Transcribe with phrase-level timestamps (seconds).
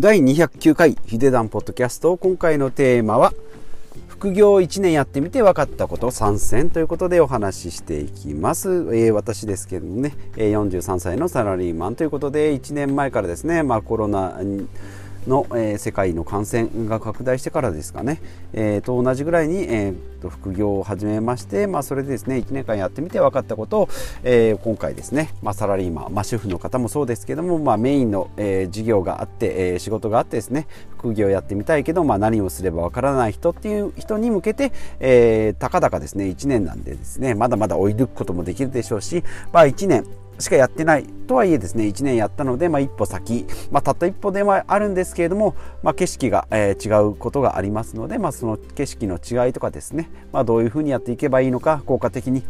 [0.00, 2.16] 第209回ヒデダンポッドキャスト。
[2.16, 3.34] 今回のテーマは
[4.08, 14.38] 副業1年やってみて分かったこと参戦ということでお話ししていきます、えー、私ですけどもね43歳のサラリーマンということで1年前からですね、まあ、コロナ
[15.26, 18.20] の、えー、世界の感染が拡大してからですかね、
[18.52, 23.88] えー、と同じぐらいに、えー、と副業を始めまして、まあ、それでですね1年間やってみて分かったことを、
[24.22, 30.66] えー、今回ですね、まあ、サラリーマン、まあ、主婦の方もそうですけども、まあ、メインの、えー、事業があって、えー、仕事があってですね
[30.98, 40.04] 副業やってみたいけど、まあ、何をすれば分からない人っていう人に向けて、えー、たかだかですね1年なんでですねまだまだ追い抜くこともできるでしょうし、まあ、1年
[40.40, 52.42] しかやってないとはいえですね1年やったので、まあ、一歩先、まあ、たった一歩ではあるんですけれども、まあ、景色が、えー、違うことがありますので、まあ、その景色の違いとかですね、まあ、どういうふうにやっていけばいいのか効果的に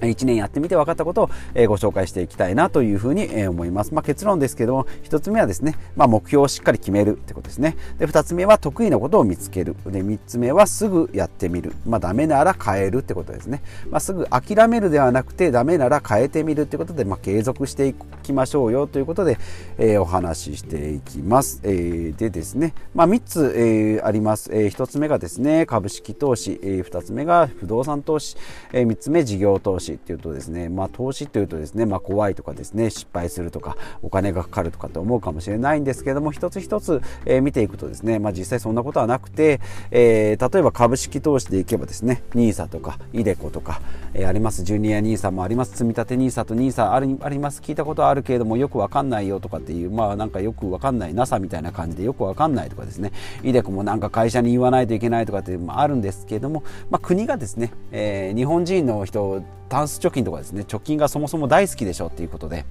[0.00, 1.26] 1年やってみて分かったことを、
[1.66, 3.94] ご紹介していきたいなというふうに、思います。
[3.94, 7.76] まあ、結論ですけども、1つ目はですね、まあ、目標をしっかり決めるってことですね。
[7.98, 9.76] で、2つ目は得意なことを見つける。
[9.86, 11.72] で、3つ目はすぐやってみる。
[11.86, 13.62] まあ、ダメなら変えるってことですね。
[13.90, 19.38] まあ、すぐ諦めるではなくて、ダメなら変えてみるってことで、まあ、継続していきましょうよということで、
[19.78, 21.60] えー、お話ししていきます。
[21.64, 24.50] えー、でですね、まあ、3つ、えー、あります。
[24.52, 26.60] えー、1つ目がですね、株式投資。
[26.62, 28.36] えー、2つ目が不動産投資。
[28.72, 39.60] えー、3つ目事業投資っていうとですね、まあ、投資というとですね、まあ、怖いとかですね失敗するとかお金がかかるとかと思うかもしれないんですけども一つ一つ、えー、見ていくとですね、まあ、実際そんなことはなくて、
[39.90, 43.80] えー、例えば株式投資でいけばですね NISA とか iDeCo とか、
[44.14, 44.62] えー、あります。
[44.64, 45.76] ジュニア NISA もあります。
[45.76, 47.60] 積立 NISA と NISA ありあります。
[47.60, 62.66] 聞いたことあるけれどもよくわかんないよとかっていうまあなんかよくわかんない NASA みたいな感じでよくわかんないとかですね iDeCo もなんか会社に言わないといけないとかっていうのもあるんですけれども、まあ、国がですね、えー、日本人の人タンス貯金とかですね貯金がそもそも大好きでしょっていうことで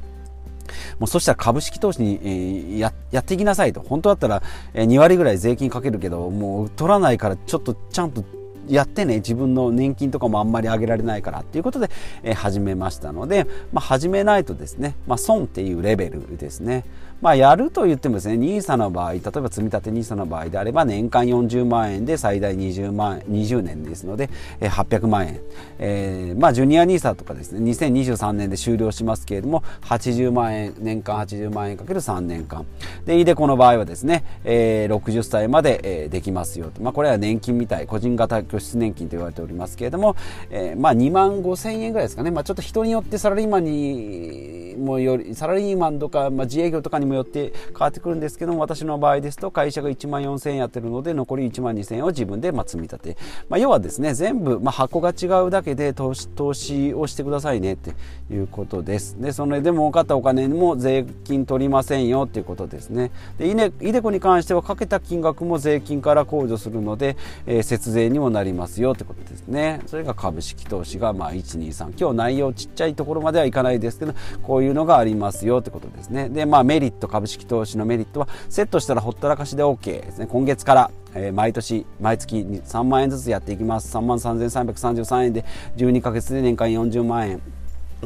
[0.99, 4.43] もうそしたら株式投資に、え、やっていきなさいと本当だったら、
[4.75, 8.23] 2割ぐらい税金かけるけどもう取らないからちょっとちゃんと
[8.67, 11.89] やってね自分の年金とかもあんまり上げられないからっていうことで、
[12.23, 16.85] え、始めましたので、まあ、始めないとですね、まあ、損っていうレベルですね。
[17.21, 24.29] まあ、やると言ってもですね NISA の場合例えば積立 NISA の場合であれば年間40万円で最大20万20年ですので、
[24.61, 25.39] 800万円、
[25.79, 32.65] えー、まあジュニア NISA とかですね2023年で終了しますけれども80万円年間80万円かける3年間。
[33.05, 37.87] で iDeCo の場合はですね、えー、60歳まで、えー、できますよと、まあ、これは年金みたい。
[37.89, 40.15] 個人型拠出年金と言われておりますけれども、
[40.49, 53.17] えー、まあ2万5千円ぐらいですかね、まあ、ちょっと人によってサラリーマンにもよりサラリーマンとか、まあ、自営業とかにもよって変わってくるんですけども私の場合ですと会社が1万4000円やってるので残り1万2000円を自分でま積み立て、
[53.49, 57.93] まあ、要はですね全部、まあ、箱が違うだけで投資投資をしてくださいねって
[58.31, 59.19] いうことです。
[59.19, 63.11] でそれで儲かったお金も税金取りませんよっていうことですね。
[63.37, 69.81] でイネイデコに関してはかけた金額も税金から控除するので、えー、節税にもなりますよってことですね。
[69.87, 74.13] それが株式投資がまあ123今日内容ちっちゃいところまではいかないですけど
[74.43, 76.29] こういういうのがありますよってことですね。
[76.29, 80.27] でまあメリット株式投資のメリットはセットしたらほったらかしで OK ですね。
[80.27, 83.95] 今月からえ毎年毎月3万円ずつやっていきます。
[83.95, 85.45] 3万3333円で
[85.77, 87.41] 12ヶ月で年間40万円。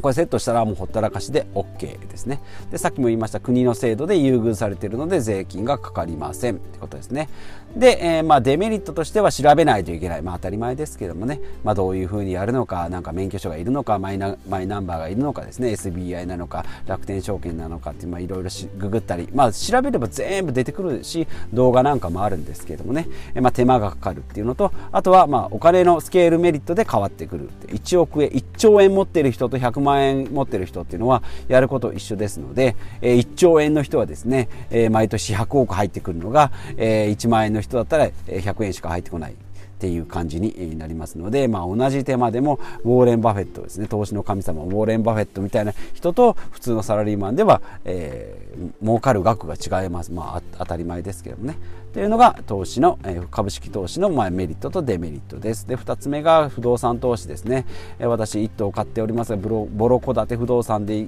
[0.02, 2.42] これセットしたらもうほったらかしで OK ですね。
[2.72, 7.30] で、さっきも言いました国の制度で優遇されているので税金がかかりませんってことですね。
[7.76, 10.22] で、えー、まあデメリットとしては調べないといけない。
[10.22, 27.50] まあ当たり前ですけどもね、まあどういうふうにやるのか、なんか免許証がいるのか、マイナマイナンバーがいるのかですね、SBI なのか、楽天証券なのかっていろいろググったり、まあ調べれば全部出てくるし、動画なんかもあるんですけどもね、えー、まあ手間がかかるっていうのと、あとはまあお金のスケールメリットで変わってくる。
[27.68, 39.36] 1億円、1兆円持っている人と100万万円持ってる人っていうのはやること一緒ですので、え1兆円の人はですね、え毎年100億入ってくるのが、え1万円の人だったら100円しか入ってこない。
[39.84, 51.58] っていう感じになりますので、まあ、同じ手間でもウォーレン・バフェットですね投資の神様ウォーレン・バフェットみたいな人と普通のサラリーマンでは、えー、儲かる額が違います、まあ、当たり前ですけどもね。
[51.92, 55.68] というのが投資の、えー、株式投資の、まあ、メリットとデメリットです。
[55.68, 57.66] で2つ目が不動産投資ですね、
[58.00, 61.08] えー、私1棟買っておりますがボロ戸建て不動産でい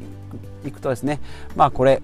[0.72, 1.22] くとですね。
[1.56, 2.02] まあこれ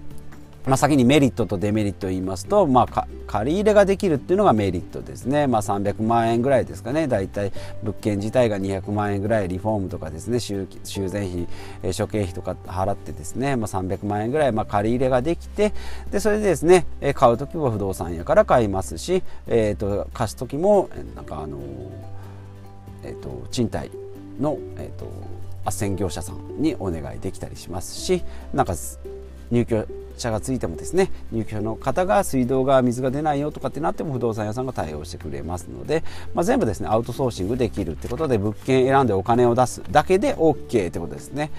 [0.66, 7.08] まあ、先にメリットとデメリットを言いますと、まあ、借り入れができるっていうのがメリットですね、まあ、300万円ぐらいですかね。
[7.08, 10.38] 大体物件自体が200万円ぐらいリフォームとかですね。
[10.38, 11.46] 修繕
[11.82, 15.72] 費諸経費とか払ってですね、まあ、300万円ぐらいまあ借り入れができて
[16.10, 21.58] でそれでですね買う時も不動産屋から買いますし、えー、と貸す時もなんかあの、
[23.02, 23.90] えー、と賃貸
[24.38, 25.06] の、えー、と
[25.64, 28.22] 斡旋業者さんにお願いできたりしますし
[28.52, 28.74] なんか
[29.50, 29.86] 入居
[30.22, 36.04] 者がついてもですね入居者の方が水道が水が出ないよとかってなっても不動産屋さんが対応してくれますので、
[36.34, 41.50] まあ、全部ですねアウトソーシングできるってことで物件選んでお金を出すだけで OK ってことですね。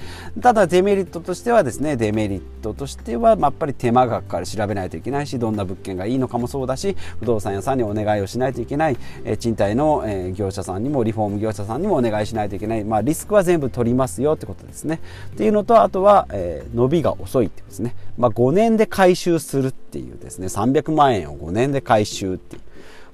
[0.41, 4.45] ただデメリットとしてはですねデメリットとしては、やっぱり手間がかかる。
[4.53, 14.99] 調べないといけないしどんな物件がいいのかもそうだし不動産屋さんにお願いをしないといけない、え賃貸の、え業者さんにもリフォーム業者さんにもお願いしないといけない、まあ、リスクは全部取りますよってことですね。
[15.33, 22.61] っていうのとあとは、え、伸びが遅いってことですね、まあ、5年で回収するっていうですね300万円を5年で回収っていう。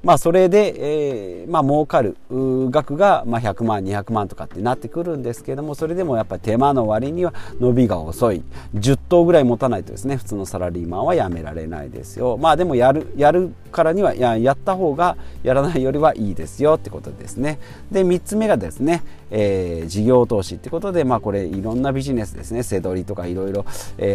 [0.01, 8.41] まあ、それで、えー、まあ、儲かる額が、まあ、100万、200万とかってなってくるんですけども、それでもやっぱり手間の割には伸びが遅い。
[8.75, 12.37] 10頭ぐらい持たないとですね、普通のサラリーマンは辞められないですよ。
[12.37, 17.59] まあ、でもやる、やるからには、や、やった方がやらないよりはいいですよってことですね。
[17.91, 23.65] で、3つ目がですね、えー、事業投資ってことで、まあ、これいろんなビジネスですね、せどりとかいろいろ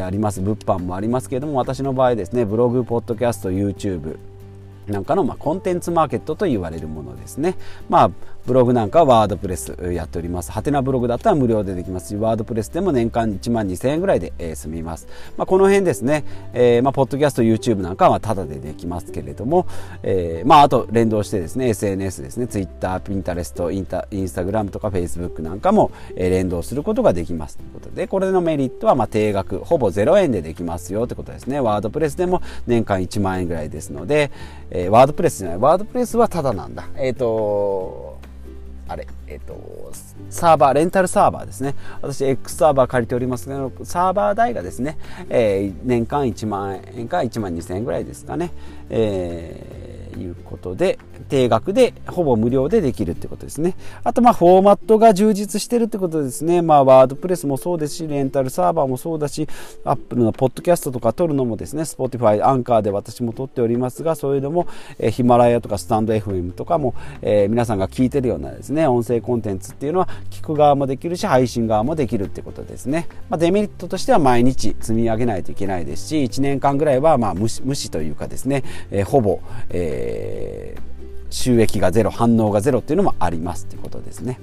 [0.02, 0.40] あります。
[0.40, 4.16] 物販もありますけれども、私の場合ですね、ブログ、ポッドキャスト、YouTube、
[4.86, 7.56] なんかの、まあ、コンテンツマーケットと言われるものですね。
[7.88, 8.10] まあ、
[8.46, 10.52] ブログなんかはワードプレスやっております。
[10.52, 15.06] ハテナブログだったら無料でできますし、ワードプレスでも年間1万2000円ぐらいで、済みます。
[15.36, 19.66] まあ、この辺ですね、えー、まあ、ポッドキャスト、YouTube なんかはタダでできますけれども、
[20.02, 31.60] えー、まあ、あと連動してですね、SNS ですね、Twitter、Pinterest、インタインスタグラムとか Facebook なんかも、連動することができますということで、これのメリットは、まあ、定額、ほぼ0円でできますよってことですね。
[31.60, 34.30] ワードプレスでも年間1万円ぐらいですので、
[34.74, 36.88] えー、ワードプレスじゃない、ワードプレスはただなんだ。
[36.96, 38.18] えっ、ー、と
[38.86, 39.92] あれ、えっ、ー、と、
[40.28, 41.74] サーバー、レンタルサーバーですね。
[42.02, 44.98] 私、X サーバー借りておりますけど、サーバー代がですね、
[45.30, 48.52] えー、年間1万円か1万2000円ぐらいですかね。
[48.90, 50.98] えー、いうことで、
[51.28, 53.74] 定額でほぼ無料でできるってことですね。
[54.02, 56.62] あとまあフォーマットが充実してるってことですね。
[56.62, 59.48] まあワードプレスもそうですし、レンタルサーバーもそうだし、
[59.84, 64.66] アップルのポッドキャストとか撮るのもですね、Spotify、アンカーで私も撮っておりますが、そういうのも、
[64.98, 73.08] え、ヒマラヤとかスタンド FM とかも、えー、皆さんが聞いてるようなですね、音声コンテンツっていうのは聞く側もできるし、配信側もできるってことですね。
[73.28, 79.40] まあ、デメリットとしては毎日積み上げないといけないですし、1年間ぐらいはまあ無視無視というかですね、えー、ほぼ、
[79.70, 80.94] えー
[81.34, 84.38] 収益がゼロ反応がゼロっていうのもありますっていうことですね。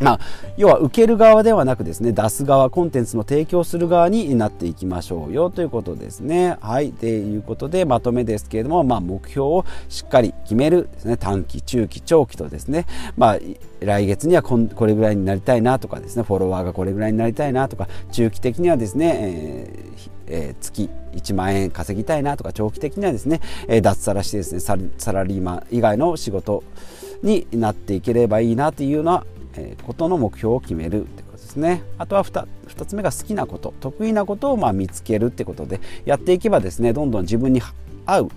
[0.00, 0.20] まあ、
[0.56, 6.56] 要は受ける側ではなくですね、出す側、コンテンツの提供する側になっていきましょうよということですね。
[6.60, 6.90] はい。
[6.92, 11.16] ということで、まとめですけれども、まあ、目標をしっかり決めるですね。
[11.16, 12.86] 短期、中期、長期とですね、
[13.16, 13.38] まあ、
[13.80, 26.64] 来月にはこれぐらいになりたいなとかですね、フォロワーがこれぐらいになりたいなとか、中期的にはですね、えーえー、月1万円稼ぎたいなとか長期的にはですね、えー、脱サラしてですねサラリーマン以外の仕事
[27.22, 29.24] になっていければいいなというような
[29.56, 31.82] えことの目標を決めるってことですね。
[31.98, 37.60] あとは 2, 2つ目が好きなこと得意なことをま見つけるってことでやっていけばですねどんどん自分に
[38.06, 38.28] 合う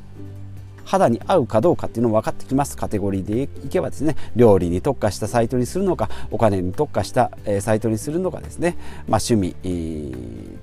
[0.86, 2.78] 肌に合うかどうかっていうのも分かってきます。
[2.78, 8.78] カテゴリーでいけばですね料理に特化したサイトにするのかお金に特化した、サイトにするのかですね、
[9.08, 9.56] まあ、趣味、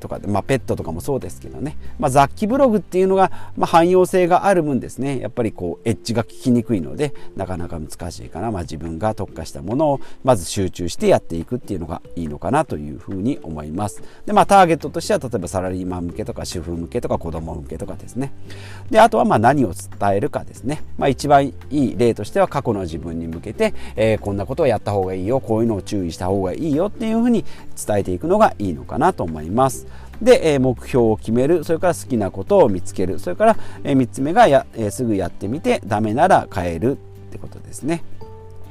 [0.00, 5.18] とかで、まあ、ペットとかもそうですけどね、まあ、雑記ブログっていうのが、まあ、汎用性がある分ですね。
[5.18, 14.02] やっぱりこうエッジが効きにくいのでなかなか難しいかな、まあ、自分が特化したものをまず集中してやっていくっていうのがいいのかなというふうに思います。
[14.26, 18.32] でまあターゲットとしては例えばサラリーマン向けとか主婦向けとか子供向けとかですね。
[18.90, 25.40] であとはまあ何を伝ええるかですね、まあ、一番いい例としては過去の自分に向けて、えー、こんなことをやった方がいいよ。
[25.40, 27.44] こういうのを注意した方がいいよっていうふうに
[27.86, 29.86] 伝えていくのがいいのかなと思います。
[30.20, 31.64] で、えー、目標を決める。
[31.64, 33.18] それから好きなことを見つける。
[33.18, 36.96] それから、えー、3つ目がや、えー、すぐやってみてダメなら変えるっ
[37.30, 38.04] てことですね。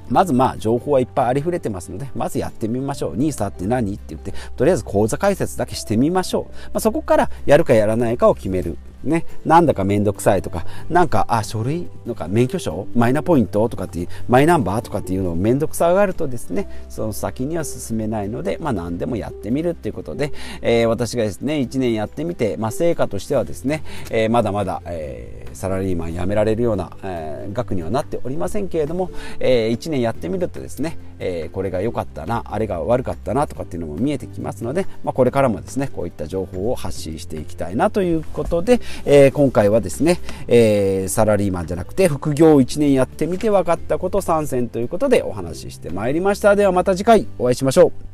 [0.09, 3.15] まずまあ情報はいっぱいありふれてますので、まずやってみましょう。
[3.15, 3.93] NISA って何？
[3.93, 6.53] って言って、とりあえず口座開設だけしてみましょう。
[6.65, 8.77] まあ、そこからやるかやらないかを決める。
[9.03, 11.87] ね、なんだかめんどくさいとか、なんか、あ、書類？
[12.05, 12.87] のか免許証？
[12.95, 20.31] マイナポイントとかっていう、マイナンバーとかっていうのをめんどくさがるとですね、その先には進めないので、まあ何でもやってみるっていうことで、
[20.61, 46.55] えー、私がですね、1年やってみて、まあ成果としてはですね、えー、まだまだ、えー、サラリーマン辞められるような、え、額にはなっておりませんけれども、え、1年やってみるとですね、えー、これが良かったな、あれが悪かったなとかっていうのも見えてきますので、まあこれからもですね、こういった情報を発信していきたいなということで、えー、今回はですね、えー、サラリーマンじゃなくて副業1年やってみて分かったこと参戦ということでお話ししてまいりました。
[46.55, 48.10] ではまた次回お会いしましょう。